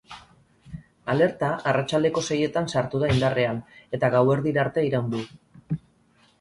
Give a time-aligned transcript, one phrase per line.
[1.13, 3.63] Alerta arratsaldeko seietan sartu da indarrean,
[3.99, 5.25] eta gauerdira arte iraun du.